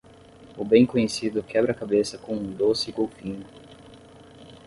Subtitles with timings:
[0.57, 3.45] O bem conhecido quebra-cabeça com um doce golfinho.